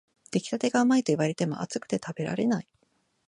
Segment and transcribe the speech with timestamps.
[0.31, 2.67] 出来たてがうまいと言われても、熱くて食べられない